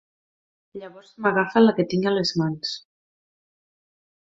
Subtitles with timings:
[0.83, 2.75] Llavors m'agafa la que tinc a les mans.